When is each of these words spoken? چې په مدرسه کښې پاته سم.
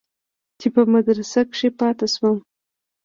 چې 0.59 0.67
په 0.75 0.81
مدرسه 0.93 1.41
کښې 1.49 1.69
پاته 1.79 2.07
سم. 2.13 2.35